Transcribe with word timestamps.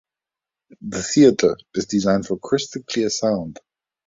The 0.81 1.03
theater 1.03 1.55
is 1.75 1.85
designed 1.85 2.25
for 2.25 2.39
cyrstal 2.39 2.87
clear 2.87 3.11
sound. 3.11 3.59